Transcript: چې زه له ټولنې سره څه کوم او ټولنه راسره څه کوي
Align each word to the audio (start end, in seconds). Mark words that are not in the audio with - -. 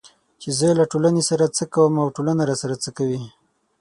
چې 0.41 0.49
زه 0.59 0.67
له 0.79 0.85
ټولنې 0.91 1.23
سره 1.29 1.45
څه 1.57 1.63
کوم 1.73 1.93
او 2.01 2.07
ټولنه 2.15 2.43
راسره 2.49 2.75
څه 2.83 2.89
کوي 2.97 3.21